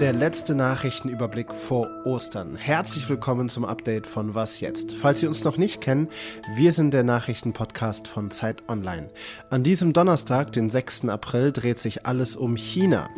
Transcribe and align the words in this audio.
Der 0.00 0.12
letzte 0.12 0.54
Nachrichtenüberblick 0.54 1.54
vor 1.54 1.88
Ostern. 2.04 2.56
Herzlich 2.56 3.08
willkommen 3.08 3.48
zum 3.48 3.64
Update 3.64 4.06
von 4.06 4.34
Was 4.34 4.60
jetzt. 4.60 4.92
Falls 4.92 5.20
Sie 5.20 5.26
uns 5.26 5.44
noch 5.44 5.56
nicht 5.56 5.80
kennen, 5.80 6.08
wir 6.56 6.72
sind 6.72 6.92
der 6.92 7.04
Nachrichtenpodcast 7.04 8.06
von 8.06 8.30
Zeit 8.30 8.68
Online. 8.68 9.08
An 9.48 9.64
diesem 9.64 9.94
Donnerstag, 9.94 10.52
den 10.52 10.68
6. 10.68 11.06
April, 11.08 11.52
dreht 11.52 11.78
sich 11.78 12.04
alles 12.04 12.36
um 12.36 12.58
China. 12.58 13.08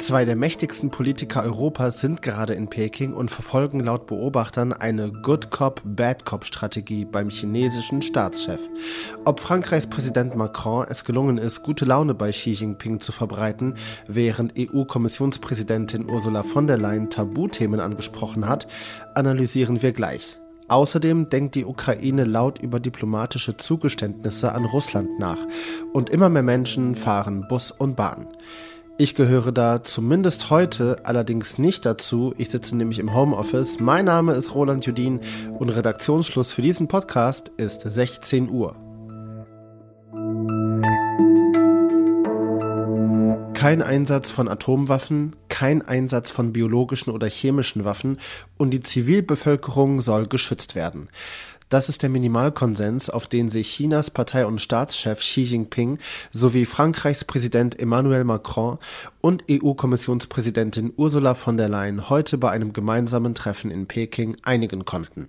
Zwei 0.00 0.24
der 0.24 0.34
mächtigsten 0.34 0.88
Politiker 0.88 1.42
Europas 1.42 2.00
sind 2.00 2.22
gerade 2.22 2.54
in 2.54 2.68
Peking 2.68 3.12
und 3.12 3.30
verfolgen 3.30 3.80
laut 3.80 4.06
Beobachtern 4.06 4.72
eine 4.72 5.12
Good 5.12 5.50
Cop, 5.50 5.82
Bad 5.84 6.24
Cop 6.24 6.46
Strategie 6.46 7.04
beim 7.04 7.28
chinesischen 7.28 8.00
Staatschef. 8.00 8.60
Ob 9.26 9.40
Frankreichs 9.40 9.86
Präsident 9.86 10.34
Macron 10.36 10.86
es 10.88 11.04
gelungen 11.04 11.36
ist, 11.36 11.62
gute 11.62 11.84
Laune 11.84 12.14
bei 12.14 12.30
Xi 12.30 12.52
Jinping 12.52 13.00
zu 13.00 13.12
verbreiten, 13.12 13.74
während 14.08 14.54
EU-Kommissionspräsidentin 14.58 16.10
Ursula 16.10 16.44
von 16.44 16.66
der 16.66 16.78
Leyen 16.78 17.10
Tabuthemen 17.10 17.78
angesprochen 17.78 18.48
hat, 18.48 18.68
analysieren 19.14 19.82
wir 19.82 19.92
gleich. 19.92 20.38
Außerdem 20.68 21.28
denkt 21.28 21.56
die 21.56 21.66
Ukraine 21.66 22.24
laut 22.24 22.62
über 22.62 22.80
diplomatische 22.80 23.58
Zugeständnisse 23.58 24.52
an 24.52 24.64
Russland 24.64 25.18
nach 25.18 25.46
und 25.92 26.08
immer 26.08 26.30
mehr 26.30 26.42
Menschen 26.42 26.96
fahren 26.96 27.44
Bus 27.48 27.70
und 27.70 27.96
Bahn. 27.96 28.28
Ich 29.00 29.14
gehöre 29.14 29.50
da 29.50 29.82
zumindest 29.82 30.50
heute 30.50 30.98
allerdings 31.04 31.56
nicht 31.56 31.86
dazu. 31.86 32.34
Ich 32.36 32.50
sitze 32.50 32.76
nämlich 32.76 32.98
im 32.98 33.14
Homeoffice. 33.14 33.80
Mein 33.80 34.04
Name 34.04 34.34
ist 34.34 34.54
Roland 34.54 34.84
Judin 34.84 35.20
und 35.58 35.70
Redaktionsschluss 35.70 36.52
für 36.52 36.60
diesen 36.60 36.86
Podcast 36.86 37.50
ist 37.56 37.80
16 37.80 38.50
Uhr. 38.50 38.76
Kein 43.54 43.80
Einsatz 43.80 44.30
von 44.30 44.48
Atomwaffen, 44.48 45.34
kein 45.48 45.80
Einsatz 45.80 46.30
von 46.30 46.52
biologischen 46.52 47.10
oder 47.10 47.26
chemischen 47.26 47.86
Waffen 47.86 48.18
und 48.58 48.68
die 48.68 48.80
Zivilbevölkerung 48.80 50.02
soll 50.02 50.26
geschützt 50.26 50.74
werden. 50.74 51.08
Das 51.70 51.88
ist 51.88 52.02
der 52.02 52.10
Minimalkonsens, 52.10 53.10
auf 53.10 53.28
den 53.28 53.48
sich 53.48 53.72
Chinas 53.72 54.10
Partei- 54.10 54.44
und 54.44 54.60
Staatschef 54.60 55.20
Xi 55.20 55.42
Jinping 55.42 55.98
sowie 56.32 56.66
Frankreichs 56.66 57.24
Präsident 57.24 57.78
Emmanuel 57.78 58.24
Macron 58.24 58.78
und 59.20 59.44
EU-Kommissionspräsidentin 59.48 60.92
Ursula 60.96 61.34
von 61.34 61.56
der 61.56 61.68
Leyen 61.68 62.10
heute 62.10 62.38
bei 62.38 62.50
einem 62.50 62.72
gemeinsamen 62.72 63.36
Treffen 63.36 63.70
in 63.70 63.86
Peking 63.86 64.36
einigen 64.42 64.84
konnten. 64.84 65.28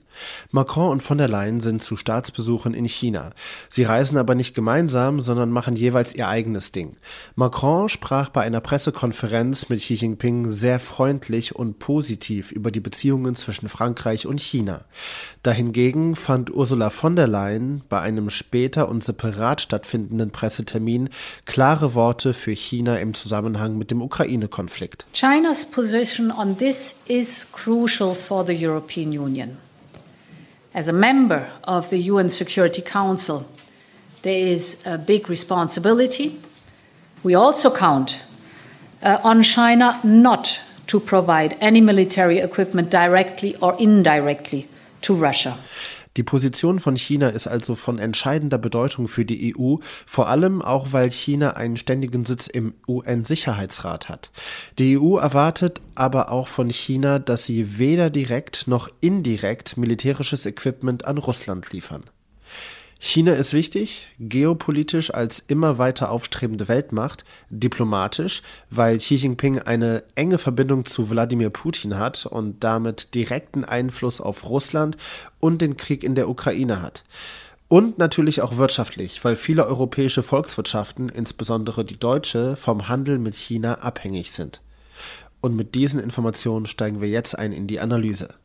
Macron 0.50 0.90
und 0.90 1.04
von 1.04 1.20
der 1.20 1.28
Leyen 1.28 1.60
sind 1.60 1.84
zu 1.84 1.96
Staatsbesuchen 1.96 2.74
in 2.74 2.86
China. 2.86 3.32
Sie 3.70 3.84
reisen 3.84 4.18
aber 4.18 4.34
nicht 4.34 4.56
gemeinsam, 4.56 5.20
sondern 5.22 5.52
machen 5.52 5.76
jeweils 5.76 6.16
ihr 6.16 6.28
eigenes 6.28 6.72
Ding. 6.72 6.94
Macron 7.36 7.88
sprach 7.88 8.30
bei 8.30 8.42
einer 8.42 8.62
Pressekonferenz 8.62 9.70
mit 9.70 9.82
Xi 9.82 9.94
Jinping 9.94 10.50
sehr 10.50 10.80
freundlich 10.80 11.56
und 11.56 11.78
positiv 11.78 12.52
über 12.52 12.72
die 12.72 12.80
Beziehungen 12.80 13.36
zwischen 13.36 13.70
Frankreich 13.70 14.26
und 14.26 14.42
China. 14.42 14.86
Dahingegen 15.44 16.16
fand 16.16 16.54
Ursula 16.54 16.92
von 16.92 17.16
der 17.16 17.28
Leyen 17.28 17.82
bei 17.90 18.00
einem 18.00 18.30
später 18.30 18.88
und 18.88 19.04
separat 19.04 19.60
stattfindenden 19.60 20.30
Pressetermin 20.30 21.10
klare 21.46 21.96
Worte 21.96 22.36
für 22.36 22.52
China 22.52 22.98
im 22.98 23.16
Zusammenhang 23.16 23.76
mit 23.76 23.90
dem 23.90 24.04
Ukraine-Konflikt. 24.04 25.06
China's 25.14 25.66
position 25.66 26.32
on 26.32 26.58
this 26.58 27.02
is 27.08 27.52
crucial 27.52 28.14
for 28.14 28.46
the 28.46 28.54
European 28.54 29.12
Union. 29.12 29.58
As 30.74 30.88
a 30.88 30.94
member 30.94 31.48
of 31.64 31.90
the 31.90 32.12
UN 32.12 32.30
Security 32.30 32.84
Council, 32.84 33.46
there 34.22 34.48
is 34.48 34.86
a 34.86 34.96
big 34.96 35.28
responsibility. 35.28 36.40
We 37.24 37.36
also 37.36 37.72
count 37.72 38.28
uh, 39.04 39.18
on 39.24 39.42
China 39.42 40.00
not 40.04 40.60
to 40.86 41.00
provide 41.00 41.58
any 41.60 41.82
military 41.82 42.38
equipment 42.38 42.92
directly 42.92 43.56
or 43.60 43.76
indirectly 43.80 44.68
to 45.02 45.16
Russia. 45.16 45.58
Die 46.18 46.24
Position 46.24 46.82
von 46.82 46.98
China 46.98 47.30
ist 47.30 47.48
also 47.48 47.76
von 47.76 47.98
entscheidender 47.98 48.58
Bedeutung 48.58 49.08
für 49.08 49.24
die 49.24 49.56
EU, 49.56 49.76
vor 50.06 50.28
allem 50.28 50.62
auch 50.62 50.88
weil 50.92 51.10
China 51.10 51.52
einen 51.52 51.78
ständigen 51.78 52.26
Sitz 52.26 52.48
im 52.48 52.74
UN-Sicherheitsrat 52.88 54.10
hat. 54.10 54.30
Die 54.78 54.98
EU 54.98 55.18
erwartet 55.18 55.80
aber 55.96 56.32
auch 56.32 56.50
von 56.50 56.70
China, 56.70 57.20
dass 57.20 57.46
sie 57.46 57.78
weder 57.78 58.10
direkt 58.10 58.68
noch 58.68 58.90
indirekt 59.00 59.78
militärisches 59.78 60.46
Equipment 60.46 61.06
an 61.06 61.18
Russland 61.18 61.72
liefern. 61.72 62.04
China 63.04 63.34
ist 63.34 63.54
wichtig, 63.54 64.10
geopolitisch 64.20 65.12
als 65.12 65.40
immer 65.40 65.80
weiter 65.80 66.12
aufstrebende 66.12 66.68
Weltmacht, 66.68 67.26
diplomatisch, 67.50 68.44
weil 68.70 69.00
Xi 69.00 69.16
Jinping 69.16 69.58
eine 69.58 70.04
enge 70.14 70.38
Verbindung 70.38 70.86
zu 70.86 71.10
Wladimir 71.10 71.50
Putin 71.50 71.98
hat 71.98 72.28
und 72.28 72.64
damit 72.64 73.16
direkten 73.16 73.66
Einfluss 73.66 74.22
auf 74.22 74.48
Russland 74.48 74.98
und 75.40 75.64
den 75.64 75.78
Krieg 75.78 76.04
in 76.04 76.14
der 76.14 76.30
Ukraine 76.30 76.84
hat. 76.84 77.04
Und 77.68 77.98
natürlich 77.98 78.44
auch 78.44 78.58
wirtschaftlich, 78.58 79.26
weil 79.26 79.36
viele 79.36 79.66
europäische 79.66 80.22
Volkswirtschaften, 80.22 81.10
insbesondere 81.10 81.84
die 81.84 81.98
deutsche, 81.98 82.56
vom 82.56 82.88
Handel 82.88 83.18
mit 83.18 83.34
China 83.34 83.80
abhängig 83.80 84.32
sind. 84.32 84.62
Und 85.42 85.56
mit 85.56 85.74
diesen 85.74 86.00
Informationen 86.00 86.68
steigen 86.68 87.02
wir 87.02 87.10
jetzt 87.10 87.36
ein 87.36 87.52
in 87.52 87.66
die 87.66 87.80
Analyse. 87.80 88.36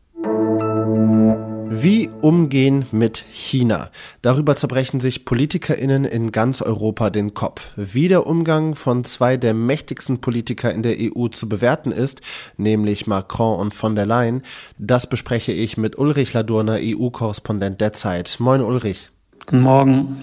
Wie 1.69 2.09
umgehen 2.22 2.87
mit 2.93 3.25
China? 3.31 3.91
Darüber 4.22 4.54
zerbrechen 4.54 5.00
sich 5.00 5.25
PolitikerInnen 5.25 6.04
in 6.04 6.31
ganz 6.31 6.62
Europa 6.62 7.10
den 7.10 7.34
Kopf. 7.34 7.72
Wie 7.75 8.06
der 8.06 8.27
Umgang 8.27 8.77
von 8.77 9.03
zwei 9.03 9.37
der 9.37 9.53
mächtigsten 9.53 10.21
Politiker 10.21 10.72
in 10.72 10.82
der 10.82 10.97
EU 10.99 11.26
zu 11.28 11.49
bewerten 11.49 11.91
ist, 11.91 12.21
nämlich 12.56 13.09
Macron 13.09 13.59
und 13.59 13.75
von 13.75 13.97
der 13.97 14.06
Leyen, 14.06 14.43
das 14.78 15.09
bespreche 15.09 15.53
ich 15.53 15.76
mit 15.76 15.99
Ulrich 15.99 16.32
Ladurner, 16.32 16.78
EU-Korrespondent 16.81 17.81
der 17.81 17.93
Zeit. 17.93 18.37
Moin 18.38 18.62
Ulrich. 18.62 19.10
Guten 19.41 19.60
Morgen. 19.60 20.16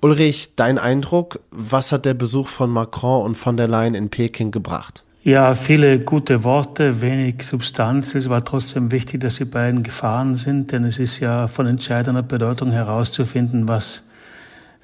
Ulrich, 0.00 0.56
dein 0.56 0.78
Eindruck, 0.78 1.40
was 1.50 1.92
hat 1.92 2.06
der 2.06 2.14
Besuch 2.14 2.48
von 2.48 2.70
Macron 2.70 3.24
und 3.24 3.36
von 3.36 3.56
der 3.56 3.68
Leyen 3.68 3.94
in 3.94 4.08
Peking 4.08 4.50
gebracht? 4.50 5.04
Ja, 5.24 5.54
viele 5.54 6.00
gute 6.00 6.42
Worte, 6.42 7.00
wenig 7.00 7.44
Substanz. 7.44 8.16
Es 8.16 8.28
war 8.28 8.44
trotzdem 8.44 8.90
wichtig, 8.90 9.20
dass 9.20 9.36
die 9.36 9.44
beiden 9.44 9.84
gefahren 9.84 10.34
sind, 10.34 10.72
denn 10.72 10.82
es 10.82 10.98
ist 10.98 11.20
ja 11.20 11.46
von 11.46 11.68
entscheidender 11.68 12.24
Bedeutung 12.24 12.72
herauszufinden, 12.72 13.68
was 13.68 14.02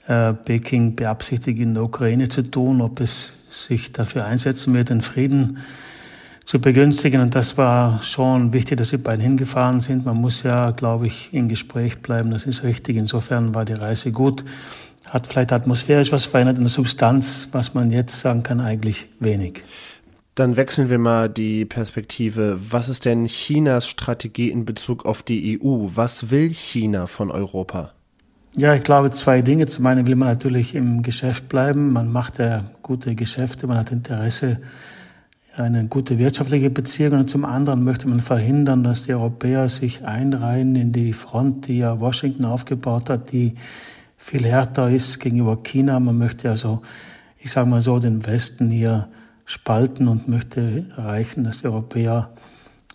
äh, 0.06 0.32
Peking 0.34 0.94
beabsichtigt 0.94 1.58
in 1.58 1.74
der 1.74 1.82
Ukraine 1.82 2.28
zu 2.28 2.42
tun, 2.42 2.80
ob 2.82 3.00
es 3.00 3.32
sich 3.50 3.90
dafür 3.90 4.26
einsetzen 4.26 4.72
wird, 4.74 4.90
den 4.90 5.00
Frieden 5.00 5.58
zu 6.44 6.60
begünstigen. 6.60 7.20
Und 7.20 7.34
das 7.34 7.58
war 7.58 8.00
schon 8.04 8.52
wichtig, 8.52 8.78
dass 8.78 8.90
die 8.90 8.96
beiden 8.96 9.24
hingefahren 9.24 9.80
sind. 9.80 10.06
Man 10.06 10.18
muss 10.18 10.44
ja, 10.44 10.70
glaube 10.70 11.08
ich, 11.08 11.34
in 11.34 11.48
Gespräch 11.48 11.98
bleiben. 11.98 12.30
Das 12.30 12.46
ist 12.46 12.62
richtig. 12.62 12.96
Insofern 12.96 13.56
war 13.56 13.64
die 13.64 13.72
Reise 13.72 14.12
gut. 14.12 14.44
Hat 15.10 15.26
vielleicht 15.26 15.52
atmosphärisch 15.52 16.12
was 16.12 16.26
verändert 16.26 16.58
in 16.58 16.64
der 16.64 16.70
Substanz, 16.70 17.48
was 17.50 17.74
man 17.74 17.90
jetzt 17.90 18.20
sagen 18.20 18.44
kann, 18.44 18.60
eigentlich 18.60 19.08
wenig. 19.18 19.64
Dann 20.38 20.56
wechseln 20.56 20.88
wir 20.88 21.00
mal 21.00 21.28
die 21.28 21.64
Perspektive. 21.64 22.60
Was 22.70 22.88
ist 22.88 23.06
denn 23.06 23.26
Chinas 23.26 23.88
Strategie 23.88 24.50
in 24.50 24.64
Bezug 24.64 25.04
auf 25.04 25.24
die 25.24 25.58
EU? 25.60 25.88
Was 25.96 26.30
will 26.30 26.50
China 26.50 27.08
von 27.08 27.32
Europa? 27.32 27.90
Ja, 28.54 28.72
ich 28.72 28.84
glaube 28.84 29.10
zwei 29.10 29.42
Dinge. 29.42 29.66
Zum 29.66 29.86
einen 29.86 30.06
will 30.06 30.14
man 30.14 30.28
natürlich 30.28 30.76
im 30.76 31.02
Geschäft 31.02 31.48
bleiben. 31.48 31.92
Man 31.92 32.12
macht 32.12 32.38
ja 32.38 32.70
gute 32.82 33.16
Geschäfte, 33.16 33.66
man 33.66 33.78
hat 33.78 33.90
Interesse 33.90 34.60
eine 35.56 35.86
gute 35.86 36.18
wirtschaftliche 36.18 36.70
Beziehung 36.70 37.18
und 37.18 37.28
zum 37.28 37.44
anderen 37.44 37.82
möchte 37.82 38.06
man 38.06 38.20
verhindern, 38.20 38.84
dass 38.84 39.02
die 39.02 39.14
Europäer 39.14 39.68
sich 39.68 40.04
einreihen 40.04 40.76
in 40.76 40.92
die 40.92 41.14
Front, 41.14 41.66
die 41.66 41.78
ja 41.78 41.98
Washington 41.98 42.44
aufgebaut 42.44 43.10
hat, 43.10 43.32
die 43.32 43.56
viel 44.16 44.44
härter 44.44 44.88
ist 44.88 45.18
gegenüber 45.18 45.56
China. 45.56 45.98
Man 45.98 46.16
möchte 46.16 46.48
also, 46.48 46.82
ich 47.40 47.50
sage 47.50 47.68
mal 47.68 47.80
so, 47.80 47.98
den 47.98 48.24
Westen 48.24 48.70
hier 48.70 49.08
spalten 49.48 50.08
und 50.08 50.28
möchte 50.28 50.84
erreichen, 50.94 51.42
dass 51.42 51.62
die 51.62 51.68
Europäer 51.68 52.30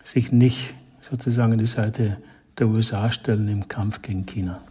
sich 0.03 0.31
nicht 0.31 0.75
sozusagen 1.01 1.53
an 1.53 1.57
die 1.57 1.65
Seite 1.65 2.17
der 2.59 2.67
USA 2.67 3.11
stellen 3.11 3.47
im 3.47 3.67
Kampf 3.67 4.03
gegen 4.03 4.27
China. 4.27 4.61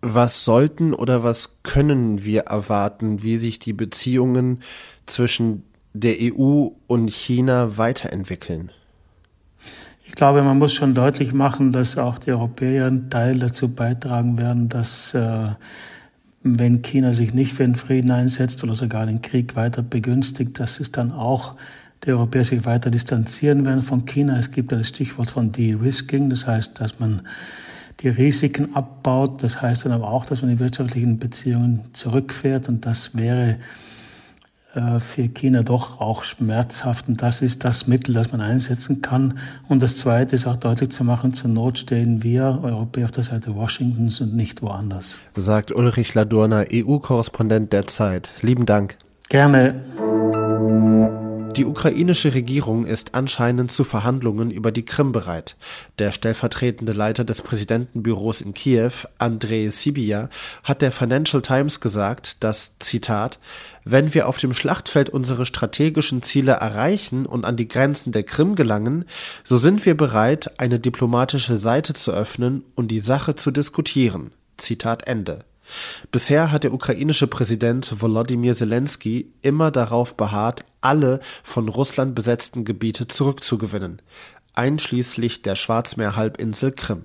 Was 0.00 0.46
sollten 0.46 0.94
oder 0.94 1.22
was 1.22 1.62
können 1.62 2.24
wir 2.24 2.44
erwarten, 2.44 3.22
wie 3.22 3.36
sich 3.36 3.58
die 3.58 3.74
Beziehungen 3.74 4.60
zwischen 5.04 5.64
der 5.92 6.16
EU 6.20 6.68
und 6.86 7.10
China 7.10 7.76
weiterentwickeln? 7.76 8.72
Ich 10.06 10.14
glaube, 10.14 10.42
man 10.42 10.58
muss 10.58 10.72
schon 10.72 10.94
deutlich 10.94 11.34
machen, 11.34 11.72
dass 11.72 11.98
auch 11.98 12.18
die 12.18 12.32
Europäer 12.32 12.86
einen 12.86 13.10
Teil 13.10 13.38
dazu 13.38 13.74
beitragen 13.74 14.38
werden, 14.38 14.70
dass 14.70 15.12
äh, 15.12 15.48
wenn 16.44 16.82
China 16.82 17.14
sich 17.14 17.32
nicht 17.32 17.54
für 17.54 17.64
den 17.64 17.74
Frieden 17.74 18.10
einsetzt 18.10 18.62
oder 18.62 18.74
sogar 18.74 19.06
den 19.06 19.22
Krieg 19.22 19.56
weiter 19.56 19.82
begünstigt, 19.82 20.60
dass 20.60 20.78
es 20.78 20.92
dann 20.92 21.10
auch 21.10 21.54
die 22.04 22.12
Europäer 22.12 22.44
sich 22.44 22.66
weiter 22.66 22.90
distanzieren 22.90 23.64
werden 23.64 23.82
von 23.82 24.04
China. 24.04 24.38
Es 24.38 24.50
gibt 24.50 24.70
ja 24.70 24.78
das 24.78 24.88
Stichwort 24.88 25.30
von 25.30 25.52
De-Risking, 25.52 26.28
das 26.28 26.46
heißt, 26.46 26.78
dass 26.78 27.00
man 27.00 27.22
die 28.00 28.08
Risiken 28.08 28.74
abbaut. 28.74 29.42
Das 29.42 29.62
heißt 29.62 29.86
dann 29.86 29.92
aber 29.92 30.08
auch, 30.08 30.26
dass 30.26 30.42
man 30.42 30.50
die 30.50 30.58
wirtschaftlichen 30.58 31.18
Beziehungen 31.18 31.80
zurückfährt 31.94 32.68
und 32.68 32.84
das 32.84 33.16
wäre 33.16 33.56
für 34.98 35.28
China 35.28 35.62
doch 35.62 36.00
auch 36.00 36.24
schmerzhaft 36.24 37.08
und 37.08 37.22
das 37.22 37.42
ist 37.42 37.64
das 37.64 37.86
Mittel, 37.86 38.14
das 38.14 38.32
man 38.32 38.40
einsetzen 38.40 39.02
kann. 39.02 39.38
Und 39.68 39.82
das 39.82 39.96
Zweite 39.96 40.34
ist 40.34 40.46
auch 40.46 40.56
deutlich 40.56 40.90
zu 40.90 41.04
machen, 41.04 41.32
zur 41.32 41.50
Not 41.50 41.78
stehen 41.78 42.22
wir 42.22 42.60
Europäer 42.62 43.04
auf 43.04 43.12
der 43.12 43.24
Seite 43.24 43.54
Washingtons 43.54 44.20
und 44.20 44.34
nicht 44.34 44.62
woanders. 44.62 45.16
Sagt 45.36 45.72
Ulrich 45.72 46.14
Ladurner, 46.14 46.64
EU-Korrespondent 46.72 47.72
der 47.72 47.86
Zeit. 47.86 48.32
Lieben 48.40 48.66
Dank. 48.66 48.96
Gerne. 49.28 49.74
Die 51.56 51.66
ukrainische 51.66 52.34
Regierung 52.34 52.84
ist 52.84 53.14
anscheinend 53.14 53.70
zu 53.70 53.84
Verhandlungen 53.84 54.50
über 54.50 54.72
die 54.72 54.84
Krim 54.84 55.12
bereit. 55.12 55.56
Der 56.00 56.10
stellvertretende 56.10 56.92
Leiter 56.92 57.22
des 57.22 57.42
Präsidentenbüros 57.42 58.40
in 58.40 58.54
Kiew, 58.54 58.90
Andrei 59.18 59.68
Sibia, 59.68 60.30
hat 60.64 60.82
der 60.82 60.90
Financial 60.90 61.42
Times 61.42 61.78
gesagt, 61.78 62.42
dass, 62.42 62.72
Zitat, 62.80 63.38
wenn 63.84 64.14
wir 64.14 64.28
auf 64.28 64.38
dem 64.38 64.52
Schlachtfeld 64.52 65.10
unsere 65.10 65.46
strategischen 65.46 66.22
Ziele 66.22 66.52
erreichen 66.52 67.24
und 67.24 67.44
an 67.44 67.56
die 67.56 67.68
Grenzen 67.68 68.10
der 68.10 68.24
Krim 68.24 68.56
gelangen, 68.56 69.04
so 69.44 69.56
sind 69.56 69.86
wir 69.86 69.96
bereit, 69.96 70.58
eine 70.58 70.80
diplomatische 70.80 71.56
Seite 71.56 71.92
zu 71.92 72.10
öffnen 72.10 72.64
und 72.74 72.88
die 72.88 73.00
Sache 73.00 73.36
zu 73.36 73.52
diskutieren. 73.52 74.32
Zitat 74.56 75.06
Ende. 75.06 75.44
Bisher 76.10 76.52
hat 76.52 76.64
der 76.64 76.72
ukrainische 76.72 77.26
Präsident 77.26 78.00
Volodymyr 78.00 78.54
Zelensky 78.54 79.32
immer 79.42 79.70
darauf 79.70 80.16
beharrt, 80.16 80.64
alle 80.80 81.20
von 81.42 81.68
Russland 81.68 82.14
besetzten 82.14 82.64
Gebiete 82.64 83.08
zurückzugewinnen, 83.08 84.02
einschließlich 84.54 85.42
der 85.42 85.56
Schwarzmeerhalbinsel 85.56 86.72
Krim. 86.72 87.04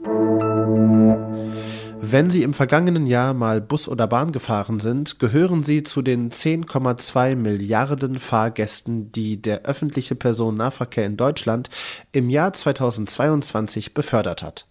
Wenn 2.01 2.29
Sie 2.29 2.43
im 2.43 2.53
vergangenen 2.53 3.05
Jahr 3.05 3.33
mal 3.33 3.59
Bus 3.59 3.89
oder 3.89 4.07
Bahn 4.07 4.31
gefahren 4.31 4.79
sind, 4.79 5.19
gehören 5.19 5.63
Sie 5.63 5.83
zu 5.83 6.01
den 6.01 6.31
10,2 6.31 7.35
Milliarden 7.35 8.19
Fahrgästen, 8.19 9.11
die 9.11 9.41
der 9.41 9.63
öffentliche 9.63 10.15
Personennahverkehr 10.15 11.05
in 11.05 11.17
Deutschland 11.17 11.69
im 12.13 12.29
Jahr 12.29 12.53
2022 12.53 13.93
befördert 13.93 14.43
hat. 14.43 14.65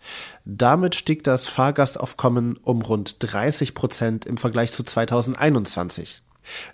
Damit 0.46 0.94
stieg 0.94 1.22
das 1.22 1.48
Fahrgastaufkommen 1.48 2.56
um 2.62 2.80
rund 2.80 3.16
30 3.20 3.74
Prozent 3.74 4.24
im 4.24 4.38
Vergleich 4.38 4.72
zu 4.72 4.82
2021. 4.82 6.22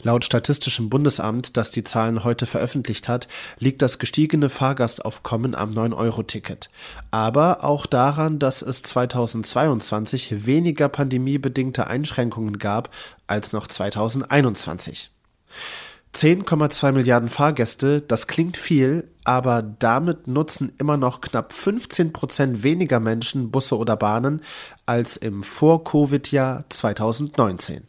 Laut 0.03 0.25
Statistischem 0.25 0.91
Bundesamt, 0.91 1.57
das 1.57 1.71
die 1.71 1.85
Zahlen 1.85 2.25
heute 2.25 2.47
veröffentlicht 2.47 3.09
hat, 3.09 3.29
liegt 3.59 3.83
das 3.83 3.99
gestiegene 3.99 4.51
Fahrgastaufkommen 4.51 5.55
am 5.55 5.73
9-Euro-Ticket. 5.73 6.71
Aber 7.11 7.65
auch 7.65 7.87
daran, 7.87 8.39
dass 8.39 8.63
es 8.63 8.83
2022 8.83 10.47
weniger 10.47 10.89
pandemiebedingte 10.89 11.87
Einschränkungen 11.87 12.59
gab 12.59 12.91
als 13.27 13.53
noch 13.53 13.67
2021. 13.67 15.11
10,2 16.15 16.93
Milliarden 16.93 17.29
Fahrgäste, 17.29 18.01
das 18.01 18.29
klingt 18.29 18.57
viel, 18.57 19.09
aber 19.25 19.63
damit 19.63 20.29
nutzen 20.29 20.73
immer 20.79 20.97
noch 20.97 21.21
knapp 21.21 21.53
15 21.53 22.13
Prozent 22.13 22.63
weniger 22.63 23.01
Menschen 23.01 23.51
Busse 23.51 23.77
oder 23.77 23.97
Bahnen 23.97 24.41
als 24.87 25.17
im 25.17 25.43
Vor-Covid-Jahr 25.43 26.67
2019. 26.69 27.83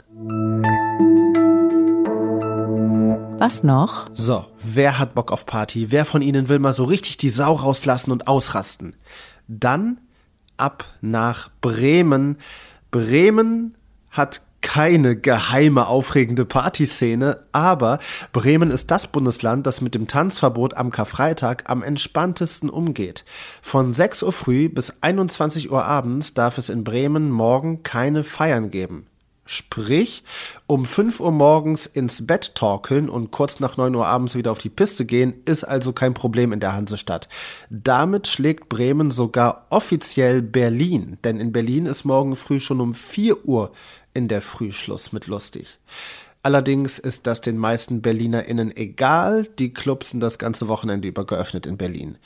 Was 3.46 3.62
noch? 3.62 4.08
So, 4.12 4.44
wer 4.64 4.98
hat 4.98 5.14
Bock 5.14 5.32
auf 5.32 5.46
Party? 5.46 5.92
Wer 5.92 6.06
von 6.06 6.24
Ihnen 6.24 6.50
will 6.50 6.58
mal 6.58 6.74
so 6.74 6.84
richtig 6.84 7.18
die 7.18 7.30
Sau 7.30 7.54
rauslassen 7.54 8.10
und 8.10 8.28
ausrasten? 8.28 8.96
Dann 9.48 10.00
ab 10.58 10.84
nach 11.02 11.52
Bremen. 11.62 12.40
Bremen 12.90 13.76
hat 14.10 14.42
keine 14.62 15.16
geheime, 15.16 15.86
aufregende 15.86 16.44
Partyszene, 16.44 17.46
aber 17.52 18.00
Bremen 18.34 18.72
ist 18.72 18.90
das 18.90 19.06
Bundesland, 19.06 19.68
das 19.68 19.80
mit 19.80 19.94
dem 19.94 20.08
Tanzverbot 20.08 20.76
am 20.76 20.90
Karfreitag 20.90 21.70
am 21.70 21.84
entspanntesten 21.84 22.72
umgeht. 22.72 23.26
Von 23.62 23.94
6 23.94 24.24
Uhr 24.24 24.34
früh 24.34 24.70
bis 24.70 24.92
21 25.02 25.70
Uhr 25.70 25.86
abends 25.86 26.34
darf 26.34 26.58
es 26.58 26.70
in 26.70 26.84
Bremen 26.84 27.30
morgen 27.30 27.84
keine 27.84 28.24
Feiern 28.24 28.72
geben. 28.72 29.06
Sprich, 29.48 30.24
um 30.66 30.88
5 30.88 31.20
Uhr 31.20 31.32
morgens 31.32 31.86
ins 31.86 32.26
Bett 32.26 32.56
torkeln 32.56 33.10
und 33.10 33.30
kurz 33.30 33.60
nach 33.60 33.78
9 33.78 33.94
Uhr 33.94 34.08
abends 34.08 34.34
wieder 34.34 34.52
auf 34.52 34.58
die 34.58 34.70
Piste 34.70 35.06
gehen, 35.06 35.36
ist 35.46 35.64
also 35.64 35.94
kein 35.94 36.16
Problem 36.16 36.52
in 36.52 36.60
der 36.60 36.74
Hansestadt. 36.74 37.30
Damit 37.70 38.26
schlägt 38.26 38.70
Bremen 38.70 39.12
sogar 39.12 39.68
offiziell 39.70 40.42
Berlin, 40.42 41.20
denn 41.24 41.40
in 41.40 41.52
Berlin 41.52 41.86
ist 41.86 42.06
morgen 42.06 42.36
früh 42.36 42.60
schon 42.60 42.82
um 42.82 42.94
4 42.94 43.46
Uhr 43.46 43.72
in 44.16 44.28
der 44.28 44.42
Frühschluss 44.42 45.12
mit 45.12 45.28
lustig. 45.28 45.78
Allerdings 46.42 46.98
ist 46.98 47.28
das 47.28 47.42
den 47.42 47.60
meisten 47.60 48.02
BerlinerInnen 48.02 48.76
egal, 48.76 49.48
die 49.60 49.74
Clubs 49.74 50.10
sind 50.12 50.22
das 50.22 50.40
ganze 50.40 50.68
Wochenende 50.68 51.08
über 51.08 51.26
geöffnet 51.26 51.68
in 51.68 51.78
Berlin. 51.78 52.18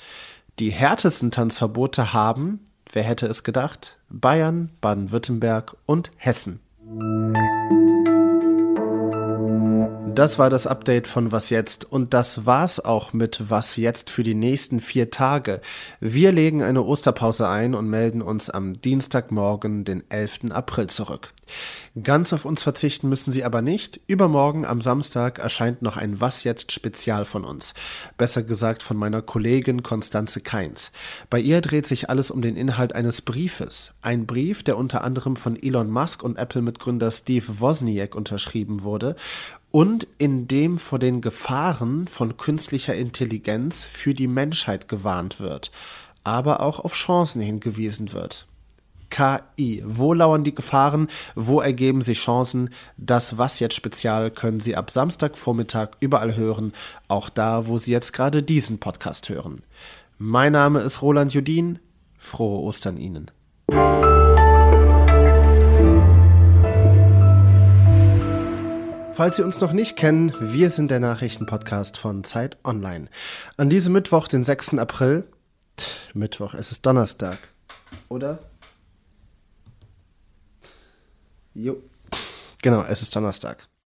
Die 0.60 0.72
härtesten 0.72 1.32
Tanzverbote 1.32 2.14
haben, 2.14 2.62
wer 2.92 3.04
hätte 3.04 3.28
es 3.28 3.44
gedacht, 3.44 3.98
Bayern, 4.10 4.72
Baden-Württemberg 4.80 5.76
und 5.86 6.12
Hessen. 6.16 6.62
Música 6.90 7.49
Das 10.20 10.38
war 10.38 10.50
das 10.50 10.68
Update 10.68 11.08
von 11.08 11.32
Was 11.32 11.50
jetzt 11.50 11.90
und 11.90 12.14
das 12.14 12.46
war's 12.46 12.82
auch 12.82 13.14
mit 13.14 13.50
Was 13.50 13.78
jetzt 13.78 14.10
für 14.10 14.22
die 14.22 14.36
nächsten 14.36 14.82
vier 14.82 15.12
Tage. 15.12 15.62
Wir 16.02 16.34
legen 16.34 16.62
eine 16.62 16.84
Osterpause 16.84 17.48
ein 17.48 17.74
und 17.74 17.90
melden 17.90 18.22
uns 18.22 18.50
am 18.50 18.82
Dienstagmorgen, 18.82 19.86
den 19.86 20.04
11. 20.10 20.52
April 20.52 20.88
zurück. 20.88 21.32
Ganz 22.04 22.34
auf 22.34 22.44
uns 22.46 22.64
verzichten 22.64 23.08
müssen 23.08 23.32
Sie 23.32 23.46
aber 23.46 23.62
nicht. 23.62 24.02
Übermorgen 24.08 24.66
am 24.66 24.82
Samstag 24.82 25.40
erscheint 25.40 25.82
noch 25.82 25.96
ein 25.96 26.20
Was 26.20 26.44
jetzt 26.44 26.74
Spezial 26.74 27.24
von 27.24 27.46
uns. 27.46 27.74
Besser 28.18 28.44
gesagt 28.44 28.84
von 28.84 28.98
meiner 28.98 29.22
Kollegin 29.22 29.84
Konstanze 29.84 30.42
Keins. 30.42 30.92
Bei 31.30 31.40
ihr 31.40 31.62
dreht 31.62 31.88
sich 31.88 32.10
alles 32.10 32.30
um 32.30 32.42
den 32.42 32.58
Inhalt 32.58 32.94
eines 32.94 33.22
Briefes. 33.22 33.94
Ein 34.02 34.28
Brief, 34.28 34.64
der 34.64 34.78
unter 34.78 35.04
anderem 35.04 35.38
von 35.38 35.56
Elon 35.56 35.90
Musk 35.90 36.24
und 36.24 36.38
Apple-Mitgründer 36.38 37.10
Steve 37.10 37.60
Wozniak 37.60 38.16
unterschrieben 38.16 38.84
wurde 38.84 39.16
und 39.72 40.08
in 40.18 40.48
dem 40.48 40.78
vor 40.78 41.00
den 41.00 41.22
Gefahren 41.22 42.08
von 42.08 42.38
künstlicher 42.38 42.96
Intelligenz 42.96 43.86
für 43.86 44.14
die 44.14 44.28
Menschheit 44.28 44.88
gewarnt 44.88 45.40
wird, 45.40 45.72
aber 46.24 46.62
auch 46.62 46.80
auf 46.80 46.94
Chancen 46.94 47.42
hingewiesen 47.42 48.14
wird. 48.14 48.48
KI. 49.10 49.84
Wo 49.86 50.14
lauern 50.14 50.44
die 50.44 50.54
Gefahren? 50.54 51.08
Wo 51.36 51.62
ergeben 51.62 52.02
sich 52.02 52.20
Chancen? 52.20 52.70
Das 52.98 53.38
Was 53.38 53.60
jetzt 53.60 53.76
Spezial 53.76 54.32
können 54.32 54.60
Sie 54.60 54.76
ab 54.76 54.92
Samstagvormittag 54.92 55.90
überall 56.00 56.36
hören, 56.36 56.74
auch 57.08 57.30
da, 57.30 57.68
wo 57.68 57.78
Sie 57.78 57.92
jetzt 57.92 58.14
gerade 58.14 58.44
diesen 58.44 58.80
Podcast 58.80 59.30
hören. 59.30 59.64
Mein 60.18 60.52
Name 60.54 60.80
ist 60.82 61.02
Roland 61.02 61.34
Judin. 61.34 61.80
Frohe 62.18 62.62
Ostern 62.62 62.98
Ihnen. 62.98 63.32
Falls 69.20 69.36
Sie 69.36 69.44
uns 69.44 69.60
noch 69.60 69.74
nicht 69.74 69.98
kennen, 69.98 70.34
wir 70.40 70.70
sind 70.70 70.90
der 70.90 71.02
Nachrichtenpodcast 71.02 71.98
von 71.98 72.24
Zeit 72.24 72.58
Online. 72.64 73.10
An 73.58 73.70
diesem 73.70 73.92
Mittwoch, 73.92 74.30
den 74.30 74.46
6. 74.46 74.76
April, 74.76 75.26
Mittwoch, 76.14 76.54
es 76.54 76.72
ist 76.72 76.86
Donnerstag, 76.86 77.38
oder? 78.08 78.40
Jo. 81.54 81.84
Genau, 82.62 82.82
es 82.84 83.02
ist 83.02 83.14
Donnerstag. 83.14 83.68